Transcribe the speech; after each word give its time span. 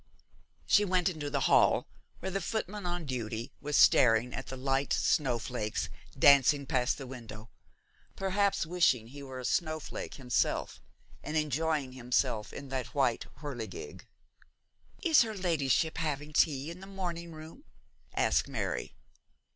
She 0.65 0.83
went 0.83 1.09
into 1.09 1.29
the 1.29 1.41
hall, 1.41 1.85
where 2.21 2.31
the 2.31 2.41
footman 2.41 2.87
on 2.87 3.05
duty 3.05 3.51
was 3.61 3.77
staring 3.77 4.33
at 4.33 4.47
the 4.47 4.57
light 4.57 4.93
snowflakes 4.93 5.89
dancing 6.17 6.65
past 6.65 6.97
the 6.97 7.05
window, 7.05 7.51
perhaps 8.15 8.65
wishing 8.65 9.09
he 9.09 9.21
were 9.21 9.37
a 9.39 9.45
snowflake 9.45 10.15
himself, 10.15 10.81
and 11.21 11.37
enjoying 11.37 11.91
himself 11.91 12.51
in 12.51 12.69
that 12.69 12.95
white 12.95 13.27
whirligig. 13.43 14.07
'Is 15.03 15.21
her 15.21 15.35
ladyship 15.35 15.99
having 15.99 16.33
tea 16.33 16.71
in 16.71 16.79
the 16.79 16.87
morning 16.87 17.31
room?' 17.31 17.65
asked 18.15 18.47
Mary. 18.47 18.95